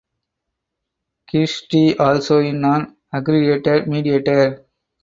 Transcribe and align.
Kirsty 1.27 1.95
also 1.95 2.39
is 2.39 2.55
an 2.55 2.97
accredited 3.13 3.87
mediator. 3.87 4.65